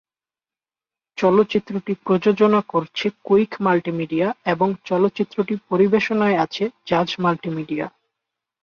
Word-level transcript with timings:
চলচ্চিত্রটি 1.17 1.93
প্রযোজনা 2.05 2.59
করছে 2.67 3.05
কুইক 3.23 3.51
মাল্টিমিডিয়া 3.61 4.27
এবং 4.45 4.67
চলচ্চিত্রটি 4.85 5.53
পরিবেশনায় 5.69 6.37
আছে 6.37 6.63
জাজ 6.87 7.09
মাল্টিমিডিয়া। 7.19 7.85